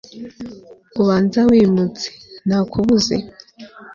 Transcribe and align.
ubanza 1.01 1.39
wimutse, 1.49 2.07
nakubuze 2.47 3.15